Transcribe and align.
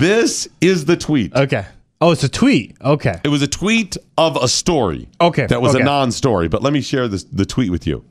This 0.00 0.48
is 0.60 0.84
the 0.86 0.96
tweet. 0.96 1.34
Okay. 1.34 1.64
Oh, 2.00 2.12
it's 2.12 2.24
a 2.24 2.28
tweet. 2.28 2.76
Okay. 2.80 3.20
It 3.22 3.28
was 3.28 3.42
a 3.42 3.46
tweet 3.46 3.96
of 4.16 4.36
a 4.42 4.48
story. 4.48 5.08
Okay, 5.20 5.46
That 5.46 5.60
was 5.60 5.74
okay. 5.74 5.82
a 5.82 5.84
non 5.84 6.10
story, 6.12 6.48
but 6.48 6.62
let 6.62 6.72
me 6.72 6.80
share 6.80 7.08
this, 7.08 7.24
the 7.24 7.44
tweet 7.44 7.70
with 7.70 7.86
you. 7.86 8.04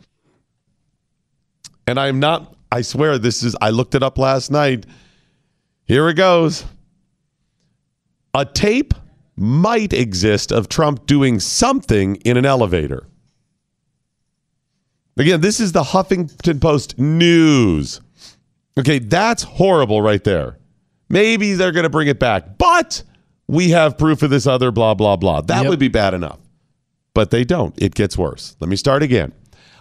And 1.88 2.00
I'm 2.00 2.20
not, 2.20 2.56
I 2.72 2.84
swear, 2.84 3.18
this 3.18 3.42
is, 3.42 3.56
I 3.60 3.72
looked 3.72 3.96
it 3.96 4.04
up 4.04 4.20
last 4.20 4.52
night. 4.52 4.86
Here 5.86 6.08
it 6.08 6.14
goes. 6.14 6.66
A 8.36 8.46
tape 8.46 8.94
might 9.36 9.92
exist 9.92 10.52
of 10.52 10.70
Trump 10.70 11.08
doing 11.08 11.40
something 11.40 12.18
in 12.18 12.38
an 12.38 12.46
elevator. 12.46 13.08
Again, 15.18 15.42
this 15.42 15.60
is 15.60 15.72
the 15.72 15.82
Huffington 15.82 16.62
Post 16.62 17.00
news. 17.00 18.02
Okay, 18.78 19.00
that's 19.00 19.42
horrible 19.42 20.02
right 20.04 20.24
there. 20.24 20.59
Maybe 21.10 21.54
they're 21.54 21.72
going 21.72 21.84
to 21.84 21.90
bring 21.90 22.08
it 22.08 22.20
back, 22.20 22.58
but 22.58 23.04
we 23.48 23.70
have 23.72 23.98
proof 23.98 24.22
of 24.22 24.30
this 24.30 24.46
other 24.46 24.72
blah, 24.72 24.94
blah, 24.94 25.16
blah. 25.16 25.42
That 25.42 25.64
Yep. 25.64 25.70
would 25.70 25.80
be 25.80 25.88
bad 25.88 26.14
enough. 26.14 26.40
But 27.16 27.32
they 27.32 27.44
don't. 27.44 27.74
It 27.82 27.96
gets 27.96 28.18
worse. 28.18 28.56
Let 28.60 28.70
me 28.70 28.76
start 28.76 29.02
again. 29.02 29.34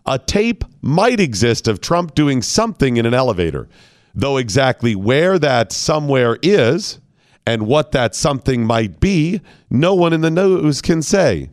A 0.06 0.19
tape 0.19 0.65
might 0.81 1.21
exist 1.21 1.69
of 1.69 1.81
Trump 1.83 2.15
doing 2.15 2.41
something 2.41 2.97
in 2.97 3.05
an 3.05 3.12
elevator, 3.12 3.69
though 4.15 4.39
exactly 4.39 4.95
where 4.95 5.39
that 5.39 5.71
somewhere 5.71 6.39
is 6.43 6.99
and 7.47 7.67
what 7.67 7.93
that 7.93 8.15
something 8.15 8.65
might 8.65 9.01
be, 9.01 9.41
no 9.71 9.95
one 9.95 10.15
in 10.15 10.23
the 10.23 10.31
news 10.31 10.81
can 10.81 11.03
say. 11.03 11.51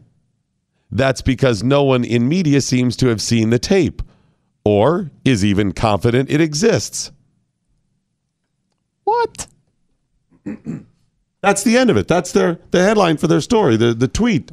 That's 0.90 1.22
because 1.22 1.64
no 1.64 1.84
one 1.84 2.06
in 2.06 2.30
media 2.30 2.62
seems 2.62 2.96
to 2.98 3.08
have 3.08 3.22
seen 3.22 3.50
the 3.50 3.59
tape 3.59 4.02
or 4.64 5.12
is 5.26 5.44
even 5.44 5.73
confident 5.73 6.30
it 6.31 6.40
exists. 6.40 7.12
What? 9.03 9.48
That's 11.42 11.64
the 11.64 11.78
end 11.78 11.90
of 11.90 11.98
it. 11.98 12.08
That's 12.08 12.32
their 12.32 12.60
the 12.72 12.82
headline 12.82 13.18
for 13.18 13.28
their 13.28 13.42
story, 13.42 13.78
the 13.78 13.94
the 13.94 14.08
tweet. 14.08 14.52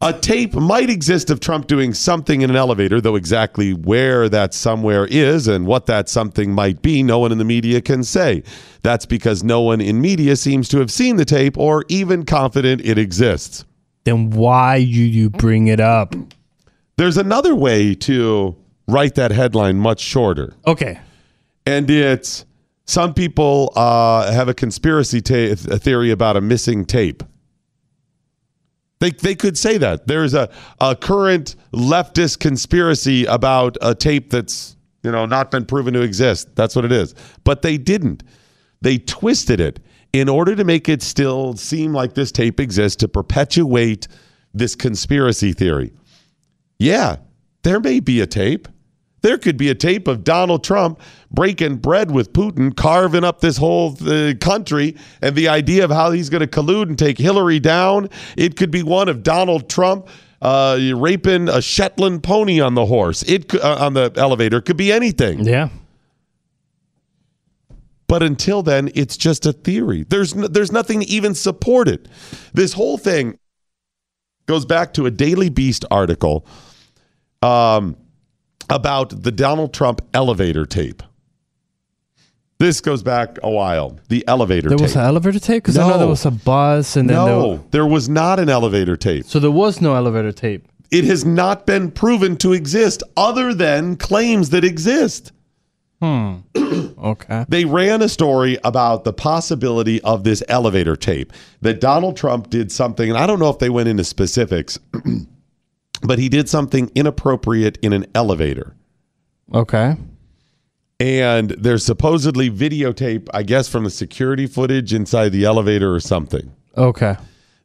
A 0.00 0.12
tape 0.12 0.52
might 0.52 0.90
exist 0.90 1.30
of 1.30 1.40
Trump 1.40 1.66
doing 1.66 1.94
something 1.94 2.42
in 2.42 2.50
an 2.50 2.56
elevator, 2.56 3.00
though 3.00 3.16
exactly 3.16 3.72
where 3.72 4.28
that 4.28 4.52
somewhere 4.52 5.06
is 5.06 5.48
and 5.48 5.66
what 5.66 5.86
that 5.86 6.10
something 6.10 6.52
might 6.52 6.82
be, 6.82 7.02
no 7.02 7.18
one 7.20 7.32
in 7.32 7.38
the 7.38 7.44
media 7.44 7.80
can 7.80 8.04
say. 8.04 8.42
That's 8.82 9.06
because 9.06 9.42
no 9.42 9.62
one 9.62 9.80
in 9.80 10.02
media 10.02 10.36
seems 10.36 10.68
to 10.70 10.78
have 10.80 10.90
seen 10.90 11.16
the 11.16 11.24
tape 11.24 11.56
or 11.56 11.86
even 11.88 12.26
confident 12.26 12.82
it 12.84 12.98
exists. 12.98 13.64
Then 14.04 14.28
why 14.28 14.80
do 14.80 14.90
you 14.90 15.30
bring 15.30 15.68
it 15.68 15.80
up? 15.80 16.14
There's 16.98 17.16
another 17.16 17.54
way 17.54 17.94
to 17.94 18.54
write 18.86 19.14
that 19.14 19.30
headline 19.30 19.76
much 19.78 20.00
shorter. 20.00 20.52
Okay. 20.66 21.00
and 21.64 21.88
it's 21.88 22.44
some 22.86 23.14
people 23.14 23.72
uh, 23.76 24.30
have 24.32 24.48
a 24.48 24.54
conspiracy 24.54 25.20
ta- 25.20 25.54
a 25.70 25.78
theory 25.78 26.10
about 26.10 26.36
a 26.36 26.40
missing 26.40 26.84
tape. 26.84 27.22
They, 29.00 29.10
they 29.10 29.34
could 29.34 29.58
say 29.58 29.78
that 29.78 30.06
there's 30.06 30.34
a, 30.34 30.50
a 30.80 30.94
current 30.94 31.56
leftist 31.72 32.40
conspiracy 32.40 33.24
about 33.24 33.76
a 33.82 33.94
tape 33.94 34.30
that's 34.30 34.76
you 35.02 35.10
know 35.10 35.26
not 35.26 35.50
been 35.50 35.64
proven 35.66 35.94
to 35.94 36.02
exist. 36.02 36.54
That's 36.56 36.76
what 36.76 36.84
it 36.84 36.92
is. 36.92 37.14
But 37.42 37.62
they 37.62 37.76
didn't. 37.76 38.22
They 38.80 38.98
twisted 38.98 39.60
it 39.60 39.80
in 40.12 40.28
order 40.28 40.54
to 40.54 40.64
make 40.64 40.88
it 40.88 41.02
still 41.02 41.56
seem 41.56 41.92
like 41.92 42.14
this 42.14 42.30
tape 42.30 42.60
exists 42.60 42.96
to 42.96 43.08
perpetuate 43.08 44.08
this 44.52 44.76
conspiracy 44.76 45.52
theory. 45.52 45.92
Yeah, 46.78 47.16
there 47.62 47.80
may 47.80 48.00
be 48.00 48.20
a 48.20 48.26
tape. 48.26 48.68
There 49.24 49.38
could 49.38 49.56
be 49.56 49.70
a 49.70 49.74
tape 49.74 50.06
of 50.06 50.22
Donald 50.22 50.62
Trump 50.62 51.00
breaking 51.30 51.76
bread 51.76 52.10
with 52.10 52.34
Putin, 52.34 52.76
carving 52.76 53.24
up 53.24 53.40
this 53.40 53.56
whole 53.56 53.96
uh, 54.06 54.34
country, 54.38 54.98
and 55.22 55.34
the 55.34 55.48
idea 55.48 55.82
of 55.82 55.90
how 55.90 56.10
he's 56.10 56.28
going 56.28 56.42
to 56.42 56.46
collude 56.46 56.88
and 56.88 56.98
take 56.98 57.16
Hillary 57.16 57.58
down. 57.58 58.10
It 58.36 58.58
could 58.58 58.70
be 58.70 58.82
one 58.82 59.08
of 59.08 59.22
Donald 59.22 59.70
Trump 59.70 60.08
uh, 60.42 60.78
raping 60.94 61.48
a 61.48 61.62
Shetland 61.62 62.22
pony 62.22 62.60
on 62.60 62.74
the 62.74 62.84
horse. 62.84 63.22
It 63.22 63.48
could, 63.48 63.62
uh, 63.62 63.78
on 63.80 63.94
the 63.94 64.12
elevator. 64.14 64.58
It 64.58 64.66
could 64.66 64.76
be 64.76 64.92
anything. 64.92 65.40
Yeah. 65.40 65.70
But 68.06 68.22
until 68.22 68.62
then, 68.62 68.90
it's 68.94 69.16
just 69.16 69.46
a 69.46 69.54
theory. 69.54 70.04
There's 70.06 70.34
no, 70.34 70.48
there's 70.48 70.70
nothing 70.70 71.00
to 71.00 71.06
even 71.06 71.34
support 71.34 71.88
it. 71.88 72.08
This 72.52 72.74
whole 72.74 72.98
thing 72.98 73.38
goes 74.44 74.66
back 74.66 74.92
to 74.92 75.06
a 75.06 75.10
Daily 75.10 75.48
Beast 75.48 75.86
article 75.90 76.46
um, 77.40 77.96
about 78.74 79.22
the 79.22 79.32
Donald 79.32 79.72
Trump 79.72 80.02
elevator 80.12 80.66
tape. 80.66 81.02
This 82.58 82.80
goes 82.80 83.02
back 83.02 83.38
a 83.42 83.50
while. 83.50 83.98
The 84.08 84.24
elevator 84.28 84.68
There 84.68 84.78
tape. 84.78 84.84
was 84.84 84.96
an 84.96 85.02
elevator 85.02 85.38
tape 85.38 85.62
because 85.62 85.76
I 85.78 85.82
know 85.86 85.94
No. 85.94 85.98
there 85.98 86.08
was 86.08 86.24
a 86.26 86.30
bus 86.30 86.96
and 86.96 87.08
then 87.08 87.16
there 87.16 87.26
no, 87.26 87.64
there 87.70 87.86
was 87.86 88.08
not 88.08 88.38
an 88.38 88.48
elevator 88.48 88.96
tape. 88.96 89.24
so 89.26 89.38
there 89.38 89.50
was 89.50 89.80
no 89.80 89.94
elevator 89.94 90.32
tape. 90.32 90.66
It 90.90 91.04
has 91.04 91.24
not 91.24 91.66
been 91.66 91.90
proven 91.90 92.36
to 92.38 92.52
exist 92.52 93.02
other 93.16 93.54
than 93.54 93.96
claims 93.96 94.50
that 94.50 94.64
exist. 94.64 95.32
Hmm. 96.02 96.34
Okay. 97.04 97.44
They 97.48 97.64
ran 97.66 98.00
a 98.02 98.08
story 98.08 98.56
about 98.64 99.04
the 99.04 99.12
possibility 99.12 100.00
of 100.02 100.24
this 100.24 100.42
elevator 100.48 100.96
tape 100.96 101.32
that 101.60 101.78
Donald 101.80 102.16
Trump 102.16 102.48
did 102.50 102.72
something, 102.72 103.10
and 103.10 103.18
I 103.18 103.26
don't 103.26 103.38
know 103.38 103.50
if 103.50 103.58
they 103.58 103.68
went 103.68 103.88
into 103.90 104.04
specifics, 104.04 104.78
but 106.02 106.18
he 106.18 106.28
did 106.28 106.48
something 106.48 106.90
inappropriate 106.94 107.78
in 107.82 107.92
an 107.92 108.06
elevator. 108.14 108.74
Okay. 109.52 109.96
And 111.00 111.50
there's 111.50 111.84
supposedly 111.84 112.50
videotape, 112.50 113.28
I 113.34 113.42
guess, 113.42 113.68
from 113.68 113.84
the 113.84 113.90
security 113.90 114.46
footage 114.46 114.94
inside 114.94 115.30
the 115.30 115.44
elevator 115.44 115.94
or 115.94 116.00
something. 116.00 116.52
Okay. 116.76 117.16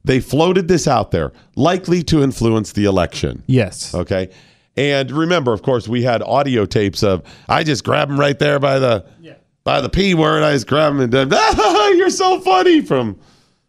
They 0.04 0.20
floated 0.20 0.68
this 0.68 0.88
out 0.88 1.12
there, 1.12 1.32
likely 1.56 2.04
to 2.04 2.24
influence 2.24 2.72
the 2.72 2.86
election. 2.86 3.44
Yes. 3.48 3.94
Okay. 3.94 4.30
And 4.76 5.12
remember, 5.12 5.52
of 5.54 5.62
course, 5.62 5.88
we 5.88 6.04
had 6.04 6.24
audio 6.24 6.66
tapes 6.66 7.04
of 7.04 7.24
I 7.50 7.64
just 7.64 7.84
grab 7.84 8.10
him 8.10 8.20
right 8.20 8.40
there 8.40 8.60
by 8.60 8.80
the 8.80 9.06
yeah. 9.20 9.36
by 9.64 9.82
the 9.82 9.90
p 9.90 10.14
word. 10.14 10.42
I 10.42 10.54
just 10.54 10.68
grab 10.68 10.94
him 10.94 11.02
and 11.02 11.12
then, 11.12 11.30
ah, 11.34 11.90
you're 11.90 12.10
so 12.10 12.40
funny 12.40 12.82
from 12.82 13.20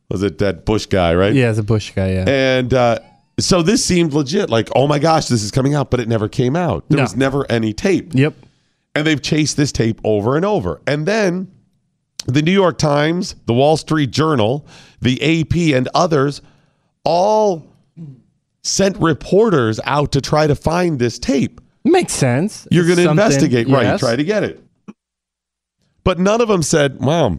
was 0.09 0.23
it 0.23 0.39
that 0.39 0.65
Bush 0.65 0.87
guy, 0.87 1.15
right? 1.15 1.35
Yeah, 1.35 1.51
it's 1.51 1.59
a 1.59 1.65
Bush 1.65 1.93
guy. 1.95 2.13
Yeah. 2.13 2.25
And 2.29 2.73
uh, 2.73 3.01
so 3.45 3.63
this 3.63 3.85
seemed 3.85 4.13
legit. 4.13 4.51
Like, 4.51 4.69
oh 4.75 4.87
my 4.87 4.99
gosh, 4.99 5.27
this 5.29 5.43
is 5.43 5.51
coming 5.51 5.75
out, 5.75 5.91
but 5.91 6.01
it 6.01 6.09
never 6.09 6.29
came 6.29 6.57
out. 6.57 6.85
There 6.89 6.97
No. 6.99 7.03
was 7.05 7.17
never 7.17 7.51
any 7.51 7.73
tape. 7.73 8.15
Yep. 8.15 8.35
And 8.95 9.07
they've 9.07 9.23
chased 9.23 9.57
this 9.57 9.71
tape 9.73 10.01
over 10.05 10.37
and 10.37 10.45
over. 10.45 10.81
And 10.87 11.07
then 11.07 11.51
the 12.27 12.43
New 12.43 12.53
York 12.53 12.77
Times, 12.79 13.37
the 13.47 13.55
Wall 13.55 13.77
Street 13.77 14.11
Journal, 14.11 14.67
the 15.01 15.21
AP, 15.23 15.75
and 15.77 15.89
others 15.95 16.43
all 17.05 17.67
sent 18.63 18.97
reporters 18.99 19.81
out 19.85 20.13
to 20.13 20.21
try 20.21 20.47
to 20.47 20.55
find 20.55 20.99
this 20.99 21.19
tape. 21.19 21.61
Makes 21.85 22.13
sense. 22.13 22.67
You're 22.71 22.85
going 22.85 22.97
to 22.99 23.05
Something- 23.05 23.25
investigate, 23.25 23.69
right? 23.69 23.85
yes. 23.85 24.01
Try 24.01 24.17
to 24.17 24.25
get 24.25 24.45
it. 24.45 24.63
But 26.05 26.19
none 26.19 26.41
of 26.41 26.49
them 26.49 26.63
said, 26.63 27.01
"Wow, 27.01 27.39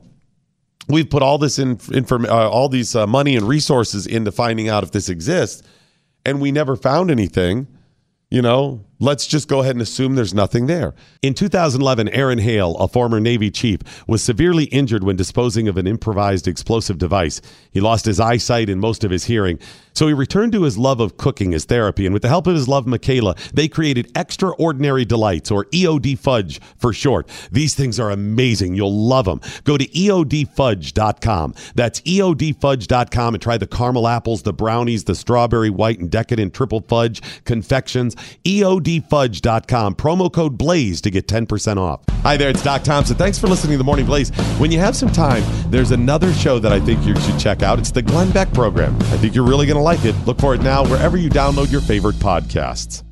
we've 0.87 1.09
put 1.09 1.21
all 1.21 1.37
this 1.37 1.59
in, 1.59 1.79
inform, 1.91 2.25
uh, 2.25 2.29
all 2.49 2.69
these 2.69 2.95
uh, 2.95 3.05
money 3.07 3.35
and 3.35 3.47
resources 3.47 4.07
into 4.07 4.31
finding 4.31 4.69
out 4.69 4.83
if 4.83 4.91
this 4.91 5.09
exists, 5.09 5.61
and 6.25 6.41
we 6.41 6.51
never 6.51 6.75
found 6.75 7.11
anything." 7.11 7.67
You 8.29 8.41
know, 8.41 8.85
let's 9.01 9.27
just 9.27 9.49
go 9.49 9.59
ahead 9.59 9.75
and 9.75 9.81
assume 9.81 10.15
there's 10.15 10.33
nothing 10.33 10.67
there. 10.67 10.93
In 11.21 11.33
2011, 11.33 12.07
Aaron 12.09 12.37
Hale, 12.37 12.77
a 12.77 12.87
former 12.87 13.19
Navy 13.19 13.51
chief, 13.51 13.81
was 14.07 14.21
severely 14.21 14.65
injured 14.65 15.03
when 15.03 15.15
disposing 15.15 15.67
of 15.67 15.75
an 15.75 15.87
improvised 15.87 16.47
explosive 16.47 16.97
device. 16.97 17.41
He 17.71 17.81
lost 17.81 18.05
his 18.05 18.19
eyesight 18.19 18.69
and 18.69 18.79
most 18.79 19.03
of 19.03 19.11
his 19.11 19.25
hearing. 19.25 19.59
So 19.93 20.07
he 20.07 20.13
returned 20.13 20.53
to 20.53 20.63
his 20.63 20.77
love 20.77 20.99
of 20.99 21.17
cooking 21.17 21.53
as 21.53 21.65
therapy, 21.65 22.05
and 22.05 22.13
with 22.13 22.21
the 22.21 22.29
help 22.29 22.47
of 22.47 22.55
his 22.55 22.67
love, 22.67 22.87
Michaela, 22.87 23.35
they 23.53 23.67
created 23.67 24.11
Extraordinary 24.15 25.03
Delights, 25.03 25.51
or 25.51 25.65
EOD 25.65 26.17
Fudge 26.17 26.61
for 26.77 26.93
short. 26.93 27.27
These 27.51 27.75
things 27.75 27.99
are 27.99 28.11
amazing. 28.11 28.75
You'll 28.75 28.95
love 28.95 29.25
them. 29.25 29.41
Go 29.63 29.77
to 29.77 29.85
EODFudge.com. 29.85 31.55
That's 31.75 32.01
EODFudge.com 32.01 33.33
and 33.33 33.41
try 33.41 33.57
the 33.57 33.67
caramel 33.67 34.07
apples, 34.07 34.43
the 34.43 34.53
brownies, 34.53 35.03
the 35.03 35.15
strawberry 35.15 35.69
white 35.69 35.99
and 35.99 36.09
decadent 36.09 36.53
triple 36.53 36.81
fudge 36.81 37.21
confections. 37.43 38.15
EODFudge.com. 38.99 39.95
Promo 39.95 40.31
code 40.31 40.57
BLAZE 40.57 41.01
to 41.01 41.09
get 41.09 41.27
10% 41.27 41.77
off. 41.77 42.01
Hi 42.23 42.37
there, 42.37 42.49
it's 42.49 42.63
Doc 42.63 42.83
Thompson. 42.83 43.15
Thanks 43.15 43.39
for 43.39 43.47
listening 43.47 43.73
to 43.73 43.77
The 43.77 43.83
Morning 43.83 44.05
Blaze. 44.05 44.29
When 44.59 44.71
you 44.71 44.79
have 44.79 44.95
some 44.95 45.11
time, 45.11 45.43
there's 45.71 45.91
another 45.91 46.33
show 46.33 46.59
that 46.59 46.71
I 46.71 46.79
think 46.79 47.05
you 47.05 47.15
should 47.21 47.39
check 47.39 47.63
out. 47.63 47.79
It's 47.79 47.91
the 47.91 48.01
Glenn 48.01 48.31
Beck 48.31 48.53
program. 48.53 48.95
I 48.95 49.17
think 49.17 49.35
you're 49.35 49.47
really 49.47 49.65
going 49.65 49.77
to 49.77 49.83
like 49.83 50.03
it. 50.05 50.15
Look 50.25 50.39
for 50.39 50.55
it 50.55 50.61
now 50.61 50.83
wherever 50.83 51.17
you 51.17 51.29
download 51.29 51.71
your 51.71 51.81
favorite 51.81 52.15
podcasts. 52.15 53.03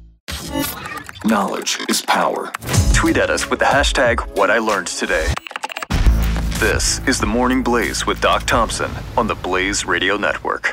Knowledge 1.26 1.80
is 1.90 2.02
power. 2.02 2.52
Tweet 2.94 3.18
at 3.18 3.30
us 3.30 3.50
with 3.50 3.60
the 3.60 3.66
hashtag 3.66 4.20
what 4.38 4.50
I 4.50 4.60
learned 4.60 4.88
today. 4.88 5.28
This 6.60 7.00
is 7.08 7.20
the 7.20 7.26
Morning 7.26 7.64
Blaze 7.64 8.06
with 8.06 8.20
Doc 8.20 8.44
Thompson 8.44 8.92
on 9.16 9.28
the 9.28 9.36
Blaze 9.36 9.86
Radio 9.86 10.18
Network. 10.18 10.68